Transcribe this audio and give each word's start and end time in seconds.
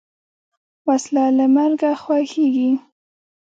وسله 0.87 1.25
له 1.37 1.45
مرګه 1.55 1.91
خوښیږي 2.01 2.71